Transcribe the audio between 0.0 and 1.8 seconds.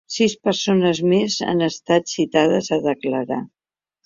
Sis persones més han